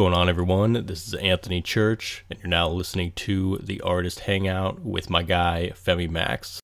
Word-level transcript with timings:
going 0.00 0.14
on, 0.14 0.30
everyone? 0.30 0.86
This 0.86 1.06
is 1.06 1.12
Anthony 1.12 1.60
Church, 1.60 2.24
and 2.30 2.38
you're 2.38 2.48
now 2.48 2.70
listening 2.70 3.12
to 3.16 3.58
the 3.58 3.82
Artist 3.82 4.20
Hangout 4.20 4.80
with 4.80 5.10
my 5.10 5.22
guy, 5.22 5.74
Femi 5.74 6.08
Max. 6.08 6.59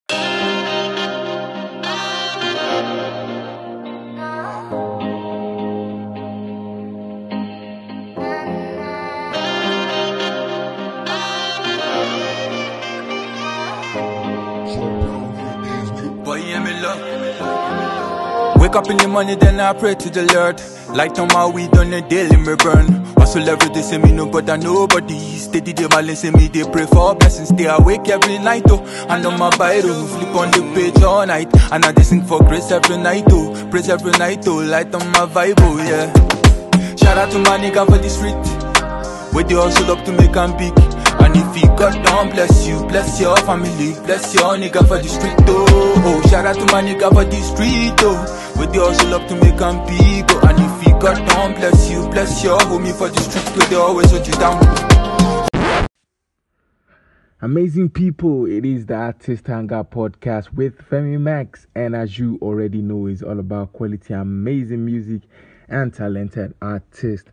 Up 18.77 18.91
in 18.91 18.97
the 18.99 19.09
morning, 19.09 19.39
then 19.39 19.59
I 19.59 19.73
pray 19.73 19.95
to 19.95 20.11
the 20.11 20.25
Lord. 20.35 20.61
Light 20.95 21.19
on 21.19 21.29
my 21.29 21.47
weed 21.47 21.77
on 21.79 21.91
the 21.91 22.03
daily, 22.03 22.37
me 22.37 22.55
burn. 22.57 22.87
Hustle 23.17 23.49
every 23.49 23.71
day, 23.71 23.81
say 23.81 23.99
me 23.99 24.13
no 24.13 24.27
bother 24.27 24.59
nobody. 24.59 25.19
Steady, 25.39 25.73
they 25.73 25.89
balance, 25.89 26.21
say 26.21 26.31
me 26.31 26.49
they 26.49 26.65
pray 26.71 26.87
for 26.87 27.15
blessings. 27.15 27.49
Stay 27.49 27.65
awake 27.65 28.09
every 28.09 28.39
night, 28.39 28.65
oh. 28.69 28.85
And 29.09 29.25
on 29.25 29.39
my 29.39 29.51
Bible, 29.57 30.07
flip 30.07 30.35
on 30.37 30.51
the 30.51 30.61
page 30.75 31.03
all 31.03 31.27
night. 31.27 31.49
And 31.73 31.85
I 31.85 31.93
just 31.93 32.11
sing 32.11 32.23
for 32.23 32.39
grace 32.41 32.71
every 32.71 32.99
night, 32.99 33.25
oh. 33.31 33.69
Praise 33.71 33.89
every 33.89 34.13
night, 34.13 34.47
oh. 34.47 34.57
Light 34.57 34.95
on 34.95 35.11
my 35.13 35.27
vibe, 35.27 35.57
oh, 35.61 35.79
yeah. 35.79 36.13
Shout 36.97 37.17
out 37.17 37.31
to 37.33 37.39
my 37.39 37.59
nigga 37.59 37.87
for 37.87 37.99
the 37.99 38.11
street. 38.11 38.35
Where 39.33 39.45
they 39.45 39.55
hustle 39.55 39.91
up 39.91 40.05
to 40.05 40.13
make 40.13 40.37
am 40.37 40.57
big. 40.57 40.75
And 41.37 41.57
if 41.57 41.63
you 41.63 41.69
God 41.77 42.03
don't 42.05 42.31
bless 42.31 42.67
you, 42.67 42.79
bless 42.87 43.21
your 43.21 43.37
family, 43.39 43.93
bless 44.07 44.35
your 44.35 44.57
nigga 44.57 44.87
for 44.89 44.99
the 44.99 45.09
street, 45.09 45.35
oh. 45.41 45.67
oh. 45.69 46.29
Shout 46.29 46.47
out 46.47 46.55
to 46.55 46.65
my 46.73 46.83
nigga 46.83 47.13
for 47.13 47.25
the 47.25 47.37
street, 47.43 47.93
oh. 48.01 48.53
Where 48.57 48.67
they 48.67 48.79
hustle 48.79 49.15
up 49.15 49.29
to 49.29 49.35
make 49.35 49.59
big, 49.87 50.25
oh. 50.31 50.49
And 50.49 50.59
if 50.59 50.87
you 50.87 50.99
God 50.99 51.29
don't 51.29 51.55
bless 51.55 51.91
you, 51.91 52.09
bless 52.09 52.43
your 52.43 52.59
homie 52.61 52.97
for 52.97 53.09
the 53.09 53.21
street, 53.21 53.57
where 53.57 53.69
they 53.69 53.77
always 53.77 54.11
hold 54.11 54.27
you 54.27 54.33
down. 54.35 55.79
Amazing 57.43 57.91
people, 57.91 58.47
it 58.47 58.65
is 58.65 58.87
the 58.87 58.95
Artist 58.95 59.47
Hangout 59.47 59.91
podcast 59.91 60.55
with 60.55 60.79
Femi 60.89 61.21
Max, 61.21 61.67
and 61.75 61.95
as 61.95 62.19
you 62.19 62.39
already 62.41 62.81
know, 62.81 63.07
it's 63.09 63.23
all 63.23 63.39
about 63.39 63.75
quality, 63.75 64.15
amazing 64.15 64.87
music, 64.87 65.21
and 65.69 65.93
talented 65.93 66.55
artists. 66.63 67.31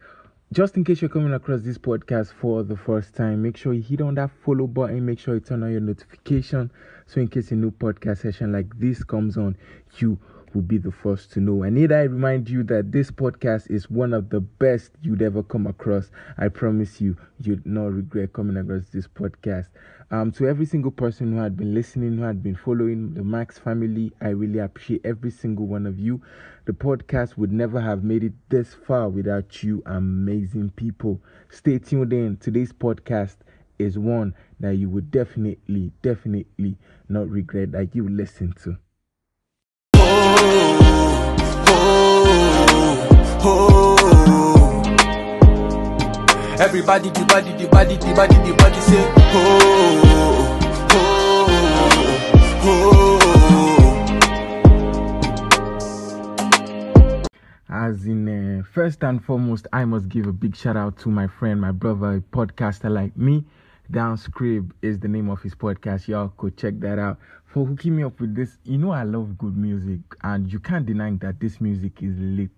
Just 0.54 0.78
in 0.78 0.84
case 0.84 1.02
you're 1.02 1.10
coming 1.10 1.34
across 1.34 1.62
this 1.62 1.80
podcast 1.80 2.32
for 2.32 2.62
the 2.62 2.78
first 2.78 3.16
time, 3.16 3.42
make 3.42 3.58
sure 3.58 3.74
you 3.74 3.82
hit 3.82 4.02
on 4.02 4.14
that 4.16 4.30
follow 4.46 4.68
button, 4.68 5.04
make 5.04 5.18
sure 5.18 5.34
you 5.34 5.40
turn 5.40 5.64
on 5.64 5.72
your 5.72 5.82
notification, 5.82 6.70
so 7.08 7.20
in 7.22 7.28
case 7.28 7.50
a 7.50 7.56
new 7.56 7.72
podcast 7.72 8.20
session 8.20 8.52
like 8.52 8.68
this 8.78 9.04
comes 9.04 9.36
on, 9.36 9.58
you 9.98 10.20
will 10.54 10.62
be 10.62 10.78
the 10.78 10.92
first 10.92 11.32
to 11.34 11.40
know. 11.40 11.64
And 11.64 11.76
need 11.76 11.92
I 11.92 12.04
remind 12.04 12.50
you 12.50 12.64
that 12.64 12.92
this 12.92 13.12
podcast 13.12 13.70
is 13.70 13.90
one 13.90 14.14
of 14.14 14.30
the 14.30 14.40
best 14.40 14.92
you'd 15.02 15.22
ever 15.22 15.44
come 15.44 15.68
across. 15.68 16.12
I 16.38 16.50
promise 16.50 17.02
you, 17.02 17.18
you'd 17.40 17.66
not 17.66 17.94
regret 17.94 18.34
coming 18.34 18.58
across 18.58 18.90
this 18.90 19.08
podcast. 19.08 19.68
Um, 20.12 20.32
to 20.34 20.48
every 20.48 20.66
single 20.66 20.92
person 20.92 21.32
who 21.32 21.40
had 21.40 21.58
been 21.58 21.74
listening, 21.74 22.18
who 22.18 22.24
had 22.24 22.44
been 22.44 22.56
following 22.56 23.14
the 23.14 23.24
Max 23.24 23.58
family, 23.58 24.12
I 24.22 24.30
really 24.30 24.60
appreciate 24.60 25.02
every 25.04 25.32
single 25.32 25.66
one 25.66 25.86
of 25.86 26.00
you. 26.00 26.22
The 26.66 26.74
podcast 26.74 27.38
would 27.38 27.52
never 27.52 27.82
have 27.82 28.04
made 28.04 28.24
it 28.24 28.34
this 28.50 28.74
far 28.74 29.10
without 29.10 29.64
you, 29.64 29.82
amazing 29.86 30.72
people. 30.76 31.20
Stay 31.50 31.80
tuned 31.80 32.14
in. 32.14 32.38
Today's 32.38 32.72
podcast 32.72 33.38
is 33.80 33.98
one 33.98 34.36
that 34.60 34.76
you 34.76 34.90
would 34.90 35.10
definitely, 35.12 35.92
definitely 36.02 36.78
not 37.10 37.28
regret 37.30 37.72
that 37.72 37.96
you 37.96 38.08
listen 38.08 38.54
to. 38.64 38.78
Oh, 40.44 41.68
oh. 43.44 43.94
Everybody, 46.60 47.10
the 47.10 47.26
body, 47.26 47.52
the 47.54 47.68
body, 47.68 47.96
the 47.98 48.14
body, 48.14 48.36
the 48.36 48.54
body 48.58 48.80
say, 48.82 49.12
oh, 49.16 50.10
oh, 50.92 51.40
oh, 52.66 53.20
As 57.70 58.06
in, 58.06 58.28
uh, 58.30 58.64
first 58.64 59.04
and 59.04 59.24
foremost, 59.24 59.68
I 59.74 59.84
must 59.86 60.08
give 60.10 60.28
a 60.28 60.32
big 60.32 60.56
shout 60.56 60.78
out 60.78 60.98
to 61.00 61.10
my 61.10 61.28
friend, 61.28 61.60
my 61.60 61.72
brother, 61.72 62.16
a 62.16 62.22
podcaster 62.22 62.90
like 62.90 63.18
me. 63.18 63.46
Downscrib 63.92 64.72
is 64.82 65.00
the 65.00 65.08
name 65.08 65.30
of 65.30 65.42
his 65.42 65.54
podcast. 65.56 66.08
Y'all 66.08 66.34
could 66.38 66.56
check 66.58 66.80
that 66.80 66.98
out. 66.98 67.20
For 67.54 67.68
hooking 67.68 67.96
me 67.96 68.04
up 68.04 68.20
with 68.20 68.34
this, 68.34 68.58
you 68.64 68.80
know 68.80 68.90
I 68.90 69.04
love 69.04 69.38
good 69.38 69.56
music, 69.56 70.00
and 70.24 70.52
you 70.52 70.60
can't 70.60 70.88
deny 70.88 71.12
that 71.22 71.40
this 71.40 71.62
music 71.62 72.02
is 72.02 72.16
lit. 72.18 72.50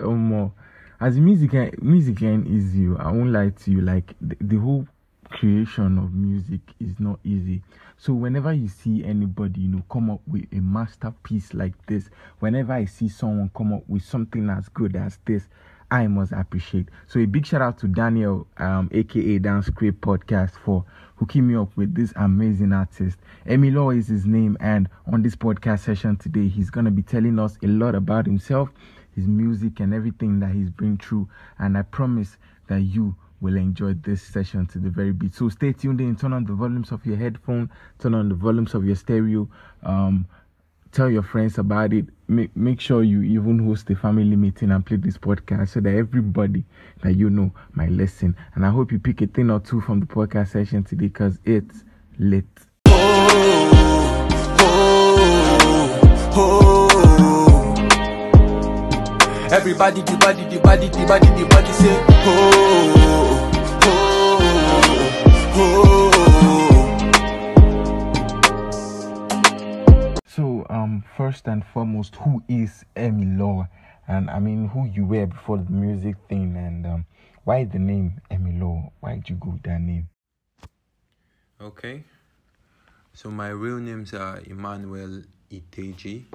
Um. 0.00 0.52
As 1.00 1.16
music, 1.20 1.54
eh, 1.54 1.70
music 1.80 2.22
ain't 2.22 2.48
easy. 2.48 2.88
I 2.98 3.12
won't 3.12 3.30
lie 3.30 3.50
to 3.50 3.70
you. 3.70 3.82
Like 3.82 4.16
the, 4.20 4.36
the 4.40 4.56
whole 4.56 4.84
creation 5.30 5.96
of 5.96 6.12
music 6.12 6.60
is 6.80 6.98
not 6.98 7.20
easy. 7.22 7.62
So 7.98 8.14
whenever 8.14 8.52
you 8.52 8.66
see 8.66 9.04
anybody, 9.04 9.60
you 9.60 9.68
know, 9.68 9.84
come 9.88 10.10
up 10.10 10.20
with 10.26 10.46
a 10.50 10.56
masterpiece 10.56 11.54
like 11.54 11.74
this, 11.86 12.10
whenever 12.40 12.72
I 12.72 12.86
see 12.86 13.08
someone 13.08 13.52
come 13.56 13.74
up 13.74 13.84
with 13.86 14.02
something 14.02 14.50
as 14.50 14.68
good 14.70 14.96
as 14.96 15.20
this, 15.24 15.44
I 15.90 16.06
must 16.06 16.32
appreciate. 16.32 16.88
So 17.06 17.18
a 17.20 17.24
big 17.26 17.46
shout 17.46 17.62
out 17.62 17.78
to 17.78 17.88
Daniel, 17.88 18.46
um, 18.58 18.90
aka 18.92 19.38
Downscript 19.38 20.00
Podcast, 20.00 20.52
for 20.52 20.84
hooking 21.16 21.46
me 21.48 21.56
up 21.56 21.74
with 21.76 21.94
this 21.94 22.12
amazing 22.16 22.72
artist. 22.72 23.18
EmmyLaw 23.46 23.96
is 23.96 24.08
his 24.08 24.26
name, 24.26 24.56
and 24.60 24.88
on 25.10 25.22
this 25.22 25.34
podcast 25.34 25.80
session 25.80 26.16
today, 26.16 26.46
he's 26.48 26.70
gonna 26.70 26.90
be 26.90 27.02
telling 27.02 27.38
us 27.38 27.56
a 27.62 27.66
lot 27.66 27.94
about 27.94 28.26
himself, 28.26 28.70
his 29.14 29.26
music, 29.26 29.80
and 29.80 29.94
everything 29.94 30.40
that 30.40 30.52
he's 30.52 30.70
been 30.70 30.98
through. 30.98 31.28
And 31.58 31.78
I 31.78 31.82
promise 31.82 32.36
that 32.68 32.82
you 32.82 33.16
will 33.40 33.56
enjoy 33.56 33.94
this 33.94 34.22
session 34.22 34.66
to 34.66 34.78
the 34.78 34.90
very 34.90 35.12
bit. 35.12 35.34
So 35.34 35.48
stay 35.48 35.72
tuned 35.72 36.00
in, 36.00 36.16
turn 36.16 36.32
on 36.32 36.44
the 36.44 36.52
volumes 36.52 36.92
of 36.92 37.06
your 37.06 37.16
headphone, 37.16 37.70
turn 37.98 38.14
on 38.14 38.28
the 38.28 38.34
volumes 38.34 38.74
of 38.74 38.84
your 38.84 38.96
stereo. 38.96 39.48
Um, 39.82 40.26
tell 40.92 41.10
your 41.10 41.22
friends 41.22 41.56
about 41.56 41.92
it 41.92 42.06
make 42.28 42.54
make 42.56 42.80
sure 42.80 43.02
you 43.02 43.22
even 43.22 43.58
host 43.66 43.88
a 43.90 43.96
family 43.96 44.36
meeting 44.36 44.70
and 44.70 44.84
play 44.84 44.96
this 44.98 45.16
podcast 45.16 45.70
so 45.70 45.80
that 45.80 45.94
everybody 45.94 46.64
that 47.02 47.14
you 47.14 47.30
know 47.30 47.50
might 47.72 47.90
listen 47.90 48.36
and 48.54 48.66
i 48.66 48.70
hope 48.70 48.92
you 48.92 48.98
pick 48.98 49.22
a 49.22 49.26
thing 49.26 49.50
or 49.50 49.60
two 49.60 49.80
from 49.80 49.98
the 50.00 50.06
podcast 50.06 50.48
session 50.48 50.84
today 50.84 51.06
because 51.06 51.38
it's 51.44 51.84
lit 52.18 52.44
Oh, 54.70 55.98
oh, 56.34 56.88
oh. 57.20 57.74
Everybody, 59.50 60.02
the 60.02 60.16
body, 60.18 60.44
the 60.44 60.60
body, 60.60 60.88
the 60.88 61.06
body, 61.06 61.26
the 61.28 61.46
body 61.48 61.72
say, 61.72 62.04
oh, 62.10 62.67
first 71.16 71.46
and 71.46 71.64
foremost 71.64 72.16
who 72.16 72.42
is 72.48 72.84
EmmyLaw 72.96 73.68
and 74.06 74.30
i 74.30 74.38
mean 74.38 74.68
who 74.68 74.86
you 74.86 75.04
were 75.04 75.26
before 75.26 75.58
the 75.58 75.70
music 75.70 76.16
thing 76.28 76.56
and 76.56 76.86
um 76.86 77.06
why 77.44 77.64
the 77.64 77.78
name 77.78 78.20
EmmyLaw 78.30 78.90
why 79.00 79.14
did 79.16 79.28
you 79.30 79.36
go 79.36 79.50
with 79.50 79.62
that 79.62 79.80
name 79.80 80.08
Okay. 81.60 82.04
So 83.12 83.30
my 83.32 83.48
real 83.48 83.78
names 83.78 84.14
are 84.14 84.40
Emmanuel 84.46 85.24
Iteji. 85.50 86.26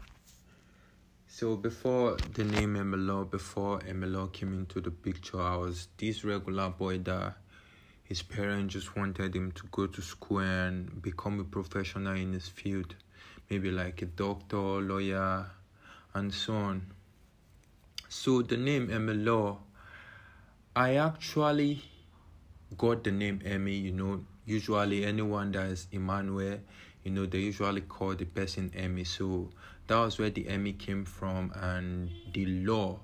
So 1.27 1.55
before 1.55 2.17
the 2.33 2.43
name 2.43 2.75
EmmyLaw, 2.75 3.31
before 3.31 3.79
EmmyLaw 3.79 4.33
came 4.33 4.53
into 4.53 4.81
the 4.81 4.91
picture, 4.91 5.39
I 5.41 5.55
was 5.55 5.87
this 5.97 6.25
regular 6.25 6.69
boy 6.69 6.97
that 6.99 7.37
his 8.03 8.21
parents 8.21 8.73
just 8.73 8.97
wanted 8.97 9.33
him 9.33 9.53
to 9.53 9.63
go 9.71 9.87
to 9.87 10.01
school 10.01 10.39
and 10.39 11.01
become 11.01 11.39
a 11.39 11.45
professional 11.45 12.15
in 12.15 12.33
his 12.33 12.49
field, 12.49 12.95
maybe 13.49 13.71
like 13.71 14.01
a 14.01 14.05
doctor, 14.05 14.57
lawyer, 14.57 15.45
and 16.13 16.33
so 16.33 16.53
on. 16.53 16.81
So 18.09 18.41
the 18.41 18.57
name 18.57 18.89
EmmyLaw, 18.89 19.57
I 20.75 20.95
actually 20.95 21.83
got 22.77 23.03
the 23.03 23.11
name 23.11 23.41
Emmy, 23.45 23.75
you 23.75 23.91
know, 23.91 24.23
usually 24.45 25.05
anyone 25.05 25.51
that 25.51 25.67
is 25.67 25.87
Emmanuel, 25.91 26.59
you 27.03 27.11
know, 27.11 27.25
they 27.25 27.39
usually 27.39 27.81
call 27.81 28.15
the 28.15 28.25
person 28.25 28.71
Emmy. 28.75 29.03
So 29.03 29.49
that 29.87 29.97
was 29.97 30.17
where 30.17 30.29
the 30.29 30.47
Emmy 30.47 30.73
came 30.73 31.05
from 31.05 31.51
and 31.55 32.09
the 32.33 32.45
law. 32.45 32.99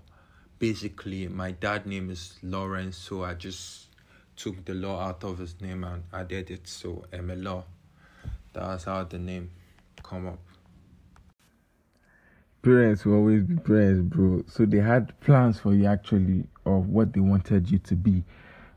Basically, 0.57 1.27
my 1.27 1.51
dad 1.51 1.85
name 1.85 2.09
is 2.09 2.37
Lawrence, 2.43 2.97
so 2.97 3.23
I 3.23 3.33
just 3.33 3.87
took 4.35 4.65
the 4.65 4.73
law 4.73 5.01
out 5.01 5.23
of 5.23 5.37
his 5.37 5.59
name 5.61 5.83
and 5.83 6.03
added 6.13 6.49
it. 6.49 6.67
So 6.67 7.05
Emmy 7.11 7.35
Law. 7.35 7.65
That's 8.53 8.85
how 8.85 9.03
the 9.03 9.19
name 9.19 9.51
come 10.09 10.27
up. 10.27 10.39
parents 12.61 13.05
will 13.05 13.15
always 13.15 13.43
be 13.43 13.55
parents, 13.57 14.01
bro. 14.01 14.43
So 14.47 14.65
they 14.65 14.79
had 14.79 15.17
plans 15.21 15.59
for 15.59 15.73
you 15.73 15.85
actually 15.85 16.47
of 16.65 16.87
what 16.89 17.13
they 17.13 17.19
wanted 17.19 17.69
you 17.69 17.79
to 17.79 17.95
be, 17.95 18.23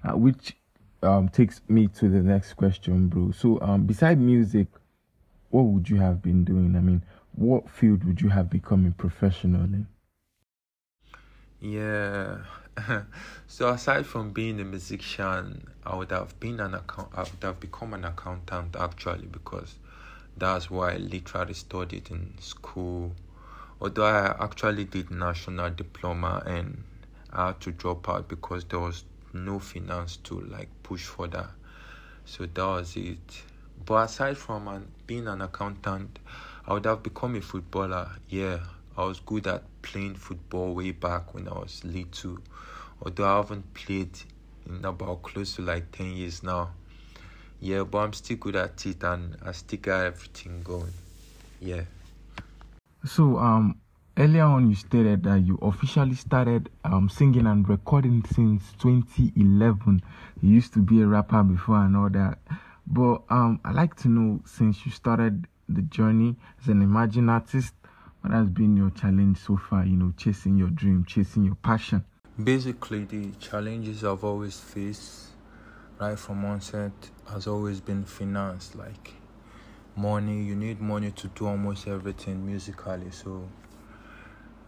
uh, 0.04 0.16
which 0.16 0.56
um 1.02 1.28
takes 1.28 1.60
me 1.68 1.88
to 1.88 2.08
the 2.08 2.22
next 2.22 2.54
question, 2.54 3.08
bro. 3.08 3.30
So 3.32 3.60
um 3.60 3.86
beside 3.86 4.18
music, 4.20 4.68
what 5.50 5.64
would 5.64 5.88
you 5.90 5.98
have 5.98 6.22
been 6.22 6.44
doing? 6.44 6.76
I 6.76 6.80
mean, 6.80 7.02
what 7.34 7.70
field 7.70 8.04
would 8.04 8.20
you 8.20 8.30
have 8.30 8.50
become 8.50 8.86
a 8.86 8.90
professional 8.92 9.64
in? 9.64 9.86
Yeah. 11.60 12.38
so 13.46 13.68
aside 13.68 14.06
from 14.06 14.32
being 14.32 14.60
a 14.60 14.64
musician, 14.64 15.68
I 15.84 15.94
would 15.96 16.10
have 16.10 16.38
been 16.40 16.60
an 16.60 16.74
account. 16.74 17.10
I 17.14 17.22
would 17.22 17.42
have 17.42 17.60
become 17.60 17.94
an 17.94 18.04
accountant 18.04 18.76
actually 18.76 19.26
because 19.26 19.76
that's 20.36 20.70
why 20.70 20.92
I 20.92 20.96
literally 20.96 21.54
studied 21.54 22.10
in 22.10 22.34
school. 22.40 23.12
Although 23.80 24.06
I 24.06 24.44
actually 24.44 24.84
did 24.84 25.10
national 25.10 25.70
diploma 25.70 26.42
and 26.46 26.84
I 27.32 27.48
had 27.48 27.60
to 27.62 27.72
drop 27.72 28.08
out 28.08 28.28
because 28.28 28.64
there 28.64 28.78
was 28.80 29.04
no 29.32 29.58
finance 29.58 30.16
to 30.24 30.40
like 30.40 30.68
push 30.82 31.04
for 31.04 31.26
that. 31.28 31.50
So 32.24 32.46
that 32.46 32.64
was 32.64 32.96
it. 32.96 33.42
But 33.84 34.04
aside 34.04 34.38
from 34.38 34.68
an, 34.68 34.88
being 35.06 35.26
an 35.26 35.40
accountant, 35.40 36.18
I 36.66 36.74
would 36.74 36.84
have 36.84 37.02
become 37.02 37.34
a 37.34 37.40
footballer. 37.40 38.10
Yeah, 38.28 38.60
I 38.96 39.04
was 39.04 39.20
good 39.20 39.46
at 39.46 39.64
playing 39.82 40.14
football 40.14 40.74
way 40.74 40.92
back 40.92 41.34
when 41.34 41.48
I 41.48 41.54
was 41.54 41.82
little. 41.84 42.38
Although 43.02 43.26
I 43.26 43.36
haven't 43.36 43.74
played 43.74 44.16
in 44.68 44.84
about 44.84 45.22
close 45.22 45.56
to 45.56 45.62
like 45.62 45.90
10 45.90 46.12
years 46.12 46.42
now. 46.42 46.70
Yeah, 47.62 47.84
but 47.84 47.98
I'm 47.98 48.12
still 48.12 48.38
good 48.38 48.56
at 48.56 48.84
it 48.86 49.04
and 49.04 49.36
I 49.46 49.52
still 49.52 49.78
got 49.78 50.06
everything 50.06 50.64
going. 50.64 50.92
Yeah. 51.60 51.82
So, 53.04 53.38
um, 53.38 53.76
earlier 54.16 54.42
on 54.42 54.68
you 54.68 54.74
stated 54.74 55.22
that 55.22 55.46
you 55.46 55.60
officially 55.62 56.16
started 56.16 56.70
um, 56.84 57.08
singing 57.08 57.46
and 57.46 57.68
recording 57.68 58.24
since 58.34 58.64
2011. 58.80 60.02
You 60.42 60.50
used 60.50 60.72
to 60.72 60.80
be 60.80 61.02
a 61.02 61.06
rapper 61.06 61.44
before 61.44 61.84
and 61.84 61.96
all 61.96 62.10
that. 62.10 62.38
But 62.88 63.22
um, 63.30 63.60
I'd 63.64 63.76
like 63.76 63.94
to 63.98 64.08
know 64.08 64.40
since 64.44 64.84
you 64.84 64.90
started 64.90 65.46
the 65.68 65.82
journey 65.82 66.34
as 66.60 66.66
an 66.66 66.82
emerging 66.82 67.28
artist, 67.28 67.74
what 68.22 68.32
has 68.32 68.48
been 68.48 68.76
your 68.76 68.90
challenge 68.90 69.38
so 69.38 69.56
far? 69.56 69.86
You 69.86 69.96
know, 69.96 70.12
chasing 70.16 70.56
your 70.56 70.70
dream, 70.70 71.04
chasing 71.06 71.44
your 71.44 71.54
passion. 71.54 72.04
Basically, 72.42 73.04
the 73.04 73.30
challenges 73.38 74.02
I've 74.02 74.24
always 74.24 74.58
faced 74.58 75.31
right 76.02 76.18
from 76.18 76.44
onset 76.44 76.90
has 77.30 77.46
always 77.46 77.80
been 77.80 78.04
finance. 78.04 78.74
Like 78.74 79.12
money, 79.94 80.42
you 80.42 80.56
need 80.56 80.80
money 80.80 81.12
to 81.12 81.28
do 81.28 81.46
almost 81.46 81.86
everything 81.86 82.44
musically. 82.44 83.12
So, 83.12 83.48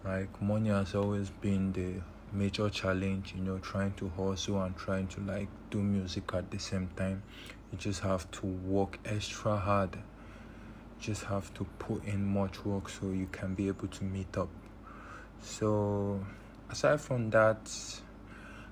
like, 0.04 0.40
money 0.40 0.69
has 0.69 0.94
always 0.94 1.31
been 1.31 1.72
the 1.72 2.02
major 2.32 2.70
challenge, 2.70 3.34
you 3.36 3.42
know, 3.42 3.58
trying 3.58 3.94
to 3.94 4.08
hustle 4.10 4.62
and 4.62 4.76
trying 4.76 5.08
to 5.08 5.20
like 5.22 5.48
do 5.70 5.82
music 5.82 6.31
at 6.34 6.50
the 6.52 6.58
same 6.58 6.88
time. 6.94 7.22
You 7.72 7.78
just 7.78 8.02
have 8.02 8.31
to 8.32 8.46
work 8.46 8.98
extra 9.04 9.56
hard 9.56 9.98
just 11.00 11.25
have 11.25 11.52
to 11.52 11.64
put 11.78 12.02
in 12.06 12.25
much 12.25 12.64
work 12.64 12.88
so 12.88 13.10
you 13.10 13.28
can 13.31 13.52
be 13.54 13.69
able 13.69 13.88
to 13.88 14.04
meet 14.04 14.38
up. 14.38 14.48
So, 15.42 16.25
aside 16.70 16.98
from 16.98 17.28
that, 17.31 17.70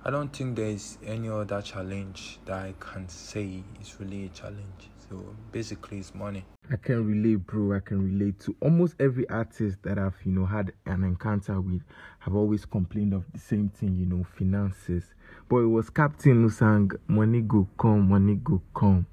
I 0.04 0.10
don't 0.10 0.34
think 0.34 0.56
there 0.56 0.66
is 0.66 0.98
any 1.06 1.28
other 1.28 1.62
challenge 1.62 2.40
that 2.46 2.56
I 2.58 2.74
can 2.80 3.08
say 3.08 3.62
is 3.80 4.00
really 4.00 4.24
a 4.24 4.28
challenge. 4.30 4.90
So 5.08 5.36
basically, 5.52 5.98
it's 5.98 6.12
money. 6.12 6.44
I 6.72 6.74
can 6.74 7.06
relate, 7.06 7.46
bro. 7.46 7.76
I 7.76 7.78
can 7.78 8.02
relate 8.02 8.40
to 8.40 8.56
almost 8.60 8.96
every 8.98 9.28
artist 9.28 9.76
that 9.84 10.00
I've, 10.00 10.16
you 10.24 10.32
know, 10.32 10.44
had 10.44 10.72
an 10.86 11.04
encounter 11.04 11.60
with. 11.60 11.82
Have 12.18 12.34
always 12.34 12.64
complained 12.64 13.14
of 13.14 13.30
the 13.32 13.38
same 13.38 13.68
thing, 13.68 13.94
you 13.94 14.06
know, 14.06 14.24
finances. 14.36 15.04
But 15.48 15.58
it 15.58 15.66
was 15.66 15.88
Captain 15.88 16.42
who 16.42 16.50
sang, 16.50 16.90
"Money 17.06 17.40
go 17.40 17.68
come, 17.78 18.08
money 18.08 18.34
go 18.42 18.60
come," 18.74 19.06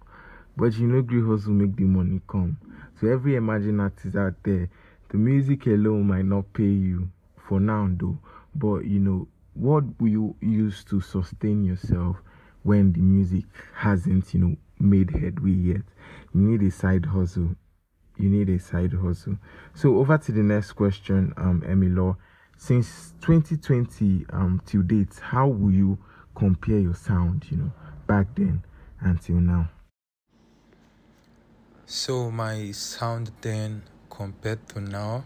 but 0.58 0.76
you 0.80 0.88
know, 0.88 0.98
agree 1.00 1.22
hustle 1.22 1.52
make 1.54 1.76
the 1.76 1.84
money 1.84 2.20
come. 2.28 2.58
So 3.00 3.08
every 3.08 3.36
emerging 3.36 3.80
artist 3.80 4.16
out 4.16 4.42
there, 4.44 4.70
the 5.10 5.18
music 5.18 5.68
alone 5.68 6.08
might 6.08 6.26
not 6.26 6.52
pay 6.52 6.64
you 6.64 7.12
for 7.38 7.60
now 7.60 7.88
though. 7.92 8.18
But 8.56 8.86
you 8.86 9.00
know, 9.00 9.28
what 9.54 9.84
will 10.00 10.08
you 10.10 10.36
use 10.42 10.84
to 10.86 11.02
sustain 11.02 11.64
yourself 11.64 12.18
when 12.64 12.94
the 12.94 13.02
music 13.02 13.46
hasn't, 13.76 14.34
you 14.34 14.40
know, 14.40 14.56
made 14.80 15.12
headway 15.12 15.52
yet? 15.52 15.82
You 16.34 16.42
need 16.42 16.62
a 16.64 16.72
side 16.72 17.06
hustle. 17.06 17.56
You 18.18 18.30
need 18.30 18.50
a 18.50 18.60
side 18.60 18.94
hustle. 18.94 19.38
So 19.74 19.98
over 19.98 20.18
to 20.18 20.32
the 20.32 20.44
next 20.44 20.74
question, 20.74 21.34
um, 21.38 21.62
EmmyLaw. 21.62 22.18
Since 22.58 23.14
2020 23.22 24.26
um 24.32 24.62
till 24.66 24.82
date, 24.82 25.18
how 25.22 25.48
will 25.48 25.72
you 25.72 25.98
compare 26.36 26.80
your 26.80 26.94
sound, 26.96 27.46
you 27.50 27.58
know, 27.58 27.72
back 28.06 28.36
then 28.36 28.64
until 29.00 29.36
now? 29.36 29.70
So 31.86 32.30
my 32.30 32.72
sound 32.72 33.32
then 33.42 33.84
compared 34.10 34.68
to 34.70 34.82
now, 34.82 35.24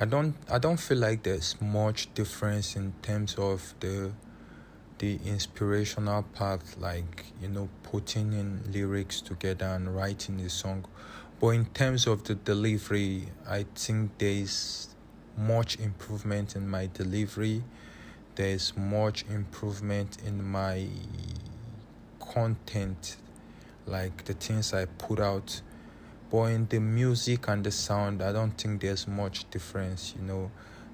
I 0.00 0.04
don't 0.04 0.36
I 0.48 0.58
don't 0.58 0.76
feel 0.76 0.98
like 0.98 1.24
there's 1.24 1.60
much 1.60 2.14
difference 2.14 2.76
in 2.76 2.92
terms 3.02 3.34
of 3.36 3.74
the 3.80 4.12
the 4.98 5.18
inspirational 5.24 6.22
part, 6.22 6.60
like 6.78 7.32
you 7.42 7.48
know 7.48 7.68
putting 7.82 8.32
in 8.32 8.62
lyrics 8.70 9.20
together 9.20 9.66
and 9.66 9.96
writing 9.96 10.36
the 10.36 10.50
song. 10.50 10.84
But 11.40 11.48
in 11.48 11.66
terms 11.66 12.06
of 12.06 12.22
the 12.22 12.36
delivery, 12.36 13.30
I 13.48 13.66
think 13.74 14.12
there's 14.18 14.94
much 15.36 15.80
improvement 15.80 16.54
in 16.54 16.68
my 16.68 16.88
delivery. 16.94 17.64
There's 18.36 18.76
much 18.76 19.24
improvement 19.28 20.18
in 20.24 20.44
my 20.44 20.86
content 22.20 23.16
like 23.84 24.26
the 24.26 24.34
things 24.34 24.72
I 24.72 24.84
put 24.84 25.18
out. 25.18 25.60
But 26.30 26.52
in 26.52 26.66
the 26.68 26.78
music 26.78 27.48
and 27.48 27.64
the 27.64 27.70
sound, 27.70 28.22
I 28.22 28.32
don't 28.32 28.50
think 28.50 28.82
there's 28.82 29.08
much 29.08 29.50
difference, 29.50 30.14
you 30.14 30.26
know. 30.26 30.50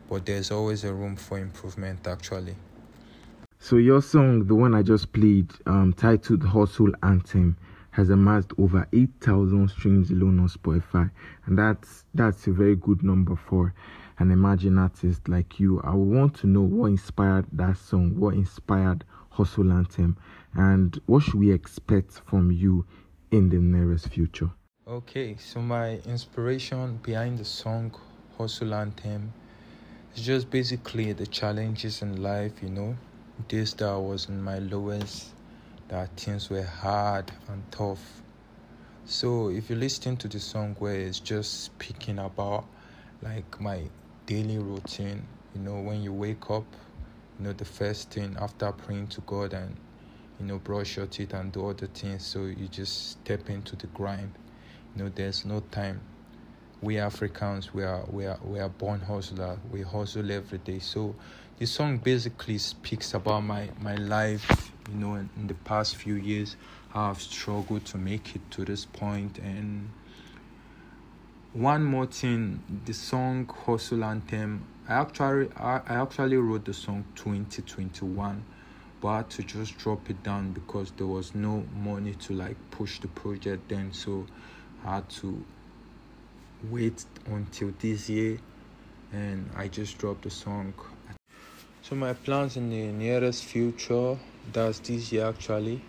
But 0.09 0.27
there's 0.27 0.51
always 0.51 0.85
a 0.85 0.95
room 0.95 1.17
for 1.17 1.39
improvement, 1.39 2.07
actually. 2.07 2.55
So 3.59 3.77
your 3.77 4.03
song, 4.03 4.47
the 4.47 4.55
one 4.55 4.75
I 4.75 4.83
just 4.83 5.13
played, 5.13 5.51
um, 5.67 5.93
titled 5.93 6.45
"Hustle 6.45 6.93
Anthem," 7.03 7.57
has 7.93 8.11
amassed 8.11 8.53
over 8.59 8.87
8,000 8.93 9.69
streams 9.71 10.11
alone 10.11 10.39
on 10.39 10.49
Spotify, 10.49 11.11
and 11.47 11.59
that's 11.59 12.05
that's 12.15 12.47
a 12.47 12.53
very 12.53 12.77
good 12.77 13.03
number 13.03 13.35
for 13.35 13.73
an 14.19 14.31
emerging 14.31 14.79
artist 14.79 15.29
like 15.29 15.59
you. 15.59 15.81
I 15.81 15.95
want 15.95 16.35
to 16.37 16.47
know 16.47 16.63
what 16.63 16.89
inspired 16.89 17.47
that 17.53 17.77
song, 17.79 18.19
what 18.19 18.35
inspired 18.35 19.05
Hustle 19.31 19.73
Anthem, 19.73 20.17
and 20.55 21.01
what 21.07 21.23
should 21.23 21.35
we 21.35 21.51
expect 21.51 22.21
from 22.27 22.53
you 22.53 22.87
in 23.31 23.49
the 23.49 23.59
nearest 23.59 24.09
future? 24.09 24.51
Okay, 24.87 25.35
so 25.39 25.63
my 25.63 25.93
inspiration 26.07 27.01
behind 27.03 27.39
the 27.39 27.45
song 27.47 27.91
Hustle 28.37 28.75
Anthem 28.75 29.33
is 30.15 30.23
just 30.23 30.51
basically 30.51 31.11
the 31.15 31.27
challenges 31.27 32.03
in 32.03 32.23
life, 32.23 32.63
you 32.63 32.69
know. 32.69 32.95
This 33.49 33.73
that 33.73 33.99
was 33.99 34.29
in 34.29 34.43
my 34.43 34.59
lowest, 34.59 35.29
that 35.89 36.15
things 36.21 36.51
were 36.51 36.65
hard 36.65 37.33
and 37.49 37.63
tough. 37.71 38.21
So 39.07 39.49
if 39.49 39.71
you 39.71 39.77
listen 39.77 40.19
to 40.19 40.29
the 40.29 40.39
song 40.39 40.77
where 40.79 40.97
it's 40.97 41.19
just 41.19 41.65
speaking 41.65 42.19
about 42.19 42.67
like 43.23 43.59
my 43.59 43.85
daily 44.27 44.59
routine, 44.59 45.27
you 45.55 45.63
know, 45.63 45.81
when 45.81 46.03
you 46.03 46.13
wake 46.13 46.51
up, 46.51 46.67
you 47.39 47.47
know, 47.47 47.55
the 47.55 47.65
first 47.65 48.11
thing 48.11 48.37
after 48.39 48.71
praying 48.71 49.07
to 49.07 49.23
God 49.23 49.55
and 49.55 49.77
you 50.39 50.45
know, 50.45 50.59
brush 50.59 50.99
your 50.99 51.07
teeth 51.07 51.33
and 51.33 51.51
do 51.53 51.71
other 51.71 51.87
things. 51.87 52.27
So 52.27 52.41
you 52.45 52.69
just 52.69 53.13
step 53.13 53.49
into 53.49 53.77
the 53.77 53.87
grind. 53.87 54.33
Know, 54.97 55.11
there's 55.13 55.45
no 55.45 55.61
time. 55.73 56.01
We 56.81 56.99
Africans, 56.99 57.75
we 57.75 57.83
are 57.83 58.05
we 58.13 58.27
are 58.27 58.39
we 58.45 58.61
are 58.61 58.69
born 58.69 59.01
hustler. 59.01 59.59
We 59.73 59.83
hustle 59.83 60.31
every 60.31 60.59
day. 60.59 60.79
So 60.79 61.17
the 61.59 61.67
song 61.67 61.99
basically 61.99 62.59
speaks 62.59 63.13
about 63.13 63.41
my 63.43 63.71
my 63.81 63.97
life. 63.97 64.71
You 64.89 64.97
know, 64.97 65.15
in, 65.15 65.29
in 65.37 65.49
the 65.49 65.55
past 65.55 65.97
few 65.97 66.15
years, 66.15 66.57
how 66.91 67.11
I've 67.11 67.21
struggled 67.21 67.87
to 67.87 67.99
make 67.99 68.37
it 68.37 68.43
to 68.53 68.65
this 68.65 68.85
point. 68.85 69.39
And 69.39 69.91
one 71.55 71.83
more 71.83 72.07
thing, 72.07 72.63
the 72.85 72.95
song 72.95 73.51
Hustle 73.67 74.05
Anthem. 74.05 74.65
I 74.89 74.95
actually 74.95 75.49
I, 75.57 75.81
I 75.89 76.03
actually 76.03 76.37
wrote 76.37 76.67
the 76.67 76.75
song 76.75 77.05
2021 77.17 78.45
but 79.01 79.29
to 79.29 79.43
just 79.43 79.77
drop 79.77 80.09
it 80.09 80.23
down 80.23 80.53
because 80.53 80.91
there 80.93 81.07
was 81.07 81.35
no 81.35 81.63
money 81.77 82.15
to 82.15 82.33
like 82.33 82.57
push 82.71 83.01
the 83.01 83.09
project 83.09 83.69
then 83.69 83.93
so 83.93 84.27
had 84.85 85.09
to 85.09 85.43
wait 86.71 87.05
until 87.27 87.73
this 87.81 88.09
year 88.09 88.39
and 89.13 89.49
I 89.57 89.69
just 89.69 89.99
dropped 89.99 90.23
the 90.23 90.31
song. 90.31 90.75
So 91.83 91.95
my 91.95 92.13
plans 92.13 92.57
in 92.57 92.71
the 92.71 92.87
nearest 92.87 93.45
future, 93.45 94.19
that's 94.53 94.79
this 94.81 95.13
year 95.13 95.27
actually. 95.27 95.83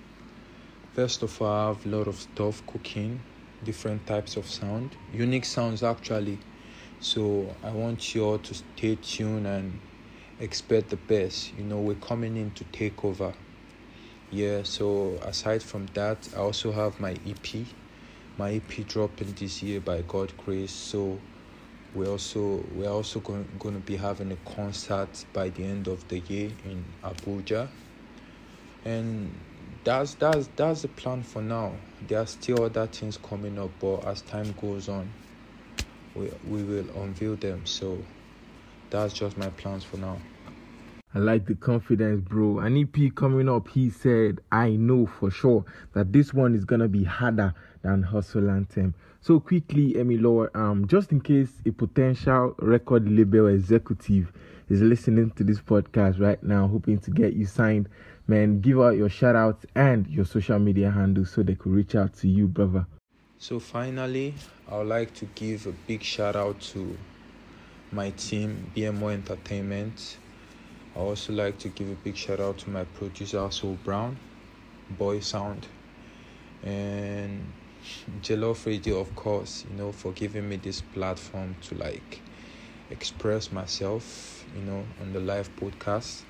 First 0.93 1.23
of 1.23 1.41
all, 1.41 1.47
I 1.47 1.67
have 1.67 1.85
a 1.85 1.89
lot 1.89 2.07
of 2.07 2.15
stuff 2.15 2.65
cooking, 2.67 3.19
different 3.63 4.05
types 4.07 4.37
of 4.37 4.47
sound, 4.47 4.91
unique 5.13 5.45
sounds 5.45 5.83
actually. 5.83 6.39
So 6.99 7.53
I 7.63 7.71
want 7.71 8.15
you 8.15 8.25
all 8.25 8.39
to 8.39 8.53
stay 8.53 8.95
tuned 8.95 9.45
and 9.47 9.79
expect 10.39 10.89
the 10.89 10.97
best. 10.97 11.53
You 11.57 11.63
know, 11.65 11.79
we're 11.79 11.95
coming 11.95 12.37
in 12.37 12.51
to 12.51 12.63
take 12.65 13.03
over. 13.03 13.33
Yeah, 14.31 14.63
so 14.63 15.19
aside 15.21 15.63
from 15.63 15.87
that, 15.93 16.29
I 16.35 16.39
also 16.39 16.71
have 16.71 16.99
my 16.99 17.15
EP. 17.25 17.65
My 18.37 18.53
EP 18.53 18.87
dropping 18.87 19.33
this 19.33 19.63
year 19.63 19.79
by 19.79 20.01
God 20.01 20.33
grace. 20.37 20.71
So 20.71 21.19
we 21.93 22.07
also 22.07 22.63
we're 22.75 22.89
also 22.89 23.19
going, 23.21 23.47
going 23.59 23.75
to 23.75 23.81
be 23.81 23.95
having 23.95 24.31
a 24.31 24.37
concert 24.55 25.25
by 25.33 25.49
the 25.49 25.63
end 25.63 25.87
of 25.87 26.07
the 26.09 26.19
year 26.19 26.51
in 26.65 26.83
Abuja. 27.03 27.67
And 28.83 29.33
that's 29.83 30.15
that's 30.15 30.49
that's 30.55 30.81
the 30.81 30.89
plan 30.89 31.23
for 31.23 31.41
now. 31.41 31.73
There 32.07 32.19
are 32.19 32.27
still 32.27 32.63
other 32.63 32.87
things 32.87 33.17
coming 33.17 33.57
up 33.57 33.71
but 33.79 34.05
as 34.05 34.21
time 34.21 34.53
goes 34.59 34.89
on 34.89 35.09
we, 36.15 36.31
we 36.49 36.63
will 36.63 36.89
unveil 37.01 37.35
them. 37.35 37.65
So 37.65 37.97
that's 38.89 39.13
just 39.13 39.37
my 39.37 39.49
plans 39.49 39.83
for 39.83 39.97
now 39.97 40.17
I 41.15 41.19
like 41.19 41.45
the 41.45 41.55
confidence, 41.55 42.19
bro. 42.19 42.60
An 42.60 42.75
EP 42.75 43.15
coming 43.15 43.48
up, 43.48 43.69
he 43.69 43.89
said, 43.89 44.41
I 44.51 44.72
know 44.72 45.05
for 45.05 45.31
sure 45.31 45.63
that 45.93 46.12
this 46.12 46.34
one 46.34 46.53
is 46.53 46.65
gonna 46.65 46.89
be 46.89 47.05
harder 47.05 47.53
than 47.84 48.03
Hustle 48.03 48.50
Anthem. 48.50 48.93
So 49.22 49.39
quickly, 49.39 49.93
EmmyLaw, 49.93 50.53
um, 50.53 50.86
just 50.89 51.13
in 51.13 51.22
case 51.22 51.62
a 51.65 51.72
potential 51.72 52.53
record 52.60 53.10
label 53.10 53.48
executive 53.48 54.34
is 54.67 54.81
listening 54.81 55.31
to 55.38 55.45
this 55.45 55.62
podcast 55.62 56.19
right 56.19 56.43
now, 56.43 56.67
hoping 56.67 57.00
to 57.00 57.12
get 57.12 57.31
you 57.31 57.45
signed, 57.45 57.88
man, 58.27 58.60
give 58.60 58.81
out 58.81 58.98
your 58.98 59.07
shout 59.07 59.38
outs 59.38 59.65
and 59.74 60.07
your 60.07 60.25
social 60.25 60.60
media 60.60 60.91
handles 60.91 61.31
so 61.31 61.43
they 61.43 61.55
could 61.55 61.72
reach 61.72 61.95
out 61.95 62.13
to 62.15 62.27
you, 62.27 62.45
brother. 62.45 62.86
So 63.38 63.62
finally, 63.62 64.34
I 64.69 64.79
would 64.79 64.88
like 64.88 65.13
to 65.13 65.25
give 65.34 65.65
a 65.65 65.72
big 65.88 66.03
shout 66.03 66.36
out 66.36 66.60
to 66.74 66.98
my 67.93 68.10
team, 68.10 68.69
BMO 68.75 69.13
Entertainment 69.13 70.17
I 70.95 70.99
also 70.99 71.33
like 71.33 71.57
to 71.59 71.67
give 71.67 71.89
a 71.89 71.95
big 71.95 72.15
shout 72.15 72.39
out 72.39 72.57
to 72.59 72.69
my 72.69 72.85
producer 72.85 73.51
Soul 73.51 73.77
Brown, 73.83 74.17
Boy 74.91 75.19
Sound, 75.19 75.67
and 76.63 77.41
Jollof 78.21 78.65
Radio, 78.65 78.99
of 78.99 79.13
course, 79.13 79.65
you 79.69 79.77
know, 79.77 79.91
for 79.91 80.13
giving 80.13 80.47
me 80.47 80.55
this 80.55 80.79
platform 80.81 81.55
to 81.63 81.75
like 81.75 82.21
express 82.89 83.51
myself, 83.51 84.45
you 84.55 84.61
know, 84.61 84.85
on 85.01 85.11
the 85.11 85.19
live 85.19 85.53
podcast. 85.57 86.21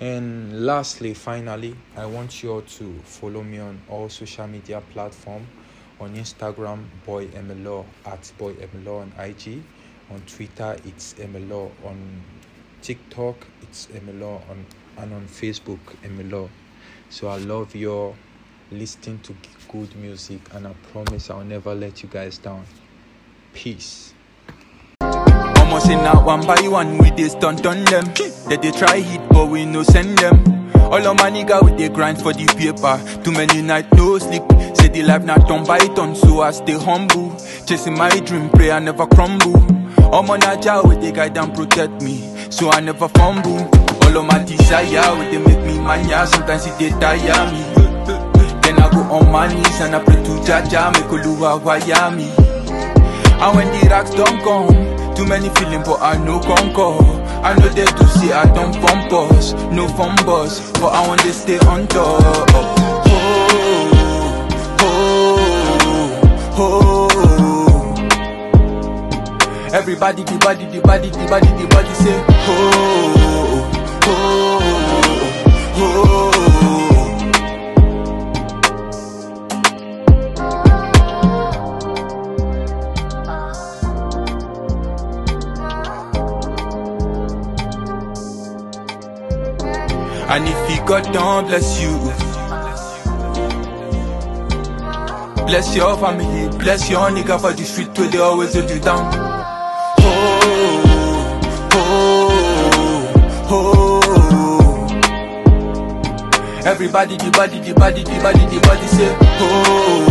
And 0.00 0.64
lastly, 0.64 1.12
finally, 1.12 1.76
I 1.94 2.06
want 2.06 2.42
you 2.42 2.52
all 2.52 2.62
to 2.62 2.98
follow 3.04 3.42
me 3.42 3.58
on 3.58 3.82
all 3.90 4.08
social 4.08 4.46
media 4.46 4.82
platforms 4.92 5.46
on 6.00 6.16
Instagram, 6.16 6.84
Boy 7.04 7.26
MLO 7.26 7.84
at 8.06 8.32
Boy 8.38 8.54
MLO 8.54 9.02
on 9.02 9.12
IG. 9.18 9.62
On 10.10 10.20
Twitter, 10.22 10.76
it's 10.86 11.14
MLO 11.14 11.70
on 11.84 12.22
TikTok, 12.82 13.46
it's 13.62 13.86
EmmyLaw 13.88 14.48
on 14.50 14.66
and 14.98 15.12
on 15.12 15.26
Facebook, 15.26 15.78
EmmyLaw. 16.02 16.48
So 17.08 17.28
I 17.28 17.38
love 17.38 17.74
your 17.74 18.14
listening 18.70 19.20
to 19.20 19.34
good 19.70 19.94
music, 19.96 20.40
and 20.52 20.66
I 20.66 20.72
promise 20.92 21.30
I'll 21.30 21.44
never 21.44 21.74
let 21.74 22.02
you 22.02 22.08
guys 22.08 22.38
down. 22.38 22.64
Peace. 23.52 24.14
Almost 25.00 25.90
in 25.90 25.98
that 25.98 26.24
one 26.24 26.46
by 26.46 26.60
one 26.68 26.98
with 26.98 27.16
this 27.16 27.32
stunt 27.32 27.66
on 27.66 27.84
them. 27.84 28.04
They 28.48 28.56
they 28.56 28.72
try 28.72 29.00
hit, 29.00 29.28
but 29.28 29.48
we 29.48 29.66
no 29.66 29.82
send 29.82 30.18
them. 30.18 30.60
All 30.76 31.06
of 31.06 31.16
my 31.18 31.30
nigga 31.30 31.62
with 31.62 31.78
the 31.78 31.88
grind 31.88 32.20
for 32.20 32.32
the 32.32 32.46
paper. 32.46 32.98
Too 33.22 33.30
many 33.32 33.62
night 33.62 33.92
no 33.94 34.18
sleep. 34.18 34.42
Say 34.74 34.88
the 34.88 35.02
life 35.02 35.24
not 35.24 35.46
done 35.46 35.64
by 35.64 35.78
ton, 35.78 36.16
so 36.16 36.40
I 36.40 36.50
stay 36.50 36.72
humble. 36.72 37.36
Chasing 37.66 37.96
my 37.96 38.10
dream, 38.20 38.50
pray 38.50 38.72
I 38.72 38.80
never 38.80 39.06
crumble. 39.06 39.56
I'm 40.12 40.28
on 40.28 40.42
a 40.42 40.60
job 40.60 40.88
with 40.88 41.00
the 41.00 41.12
guy 41.12 41.28
that 41.28 41.54
protect 41.54 42.02
me, 42.02 42.29
so 42.50 42.70
I 42.70 42.80
never 42.80 43.08
fumble. 43.08 43.68
All 44.04 44.16
of 44.18 44.24
my 44.26 44.42
desire, 44.44 45.16
with 45.18 45.30
they 45.30 45.38
make 45.38 45.64
me 45.64 45.78
mania, 45.80 46.26
sometimes 46.26 46.66
it 46.66 46.78
they 46.78 46.90
tire 46.90 47.52
me. 47.52 47.62
Then 48.62 48.78
I 48.78 48.90
go 48.90 49.00
on 49.14 49.30
my 49.32 49.46
knees 49.52 49.80
and 49.80 49.94
I 49.96 50.04
pray 50.04 50.16
to 50.16 50.30
Jaja, 50.44 50.92
make 50.92 51.04
Oluwa 51.10 51.62
wire 51.62 52.10
me. 52.10 52.28
And 53.40 53.56
when 53.56 53.68
the 53.68 53.88
rocks 53.90 54.10
don't 54.10 54.42
come, 54.42 54.68
too 55.14 55.26
many 55.26 55.48
feeling, 55.50 55.82
but 55.82 56.00
I 56.00 56.16
no 56.24 56.40
conquer. 56.40 57.20
I 57.42 57.54
know 57.58 57.68
they 57.68 57.86
do 57.86 58.04
see 58.18 58.32
I 58.32 58.44
don't 58.52 58.74
pump 58.82 59.12
us, 59.12 59.54
no 59.72 59.88
fumbles, 59.88 60.60
but 60.72 60.88
I 60.92 61.06
want 61.08 61.20
to 61.22 61.32
stay 61.32 61.58
on 61.60 61.86
top. 61.86 62.20
Oh, 64.82 66.20
oh, 66.58 67.08
oh. 67.16 67.16
Everybody, 69.72 70.22
the 70.24 70.36
body, 70.38 70.66
the 70.66 70.80
body, 70.82 71.08
the 71.10 71.26
body, 71.30 71.46
the 71.46 71.66
body 71.70 71.94
say, 71.94 72.12
oh, 72.12 72.28
oh, 72.28 72.28
oh, 72.28 72.36
oh. 72.36 72.39
And 90.32 90.46
if 90.46 90.70
you 90.70 90.86
God 90.86 91.12
don't 91.12 91.46
bless 91.48 91.82
you, 91.82 91.90
bless 95.44 95.74
your 95.74 95.96
family, 95.96 96.56
bless 96.56 96.88
your 96.88 97.10
nigga 97.10 97.40
for 97.40 97.52
the 97.52 97.64
street 97.64 97.98
where 97.98 98.08
they 98.08 98.18
always 98.18 98.54
you 98.70 98.78
down. 98.78 99.29
Everybody, 106.80 107.18
the 107.18 107.30
body, 107.32 107.60
the 107.60 107.74
body, 107.74 108.02
the 108.02 108.18
body, 108.22 108.46
the 108.46 108.58
body 108.62 108.86
say, 108.86 109.14
oh. 109.20 110.09